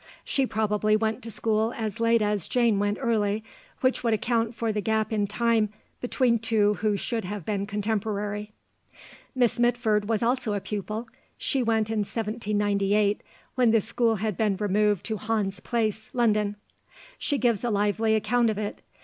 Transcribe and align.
She 0.25 0.47
probably 0.47 0.95
went 0.95 1.21
to 1.21 1.29
school 1.29 1.73
as 1.77 1.99
late 1.99 2.23
as 2.23 2.47
Jane 2.47 2.79
went 2.79 2.97
early, 2.99 3.43
which 3.81 4.03
would 4.03 4.15
account 4.15 4.55
for 4.55 4.71
the 4.73 4.81
gap 4.81 5.13
in 5.13 5.27
time 5.27 5.69
between 5.99 6.39
two 6.39 6.73
who 6.73 6.97
should 6.97 7.23
have 7.25 7.45
been 7.45 7.67
contemporary. 7.67 8.51
Miss 9.35 9.59
Mitford 9.59 10.09
was 10.09 10.23
also 10.23 10.55
a 10.55 10.59
pupil; 10.59 11.07
she 11.37 11.61
went 11.61 11.91
in 11.91 11.99
1798 11.99 13.21
when 13.53 13.69
the 13.69 13.79
school 13.79 14.15
had 14.15 14.35
been 14.35 14.57
removed 14.57 15.05
to 15.05 15.17
Hans 15.17 15.59
Place, 15.59 16.09
London. 16.13 16.55
She 17.19 17.37
gives 17.37 17.63
a 17.63 17.69
lively 17.69 18.15
account 18.15 18.49
of 18.49 18.57
it. 18.57 18.81